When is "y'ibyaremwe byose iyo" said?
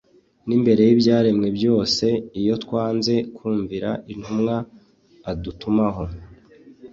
0.87-2.55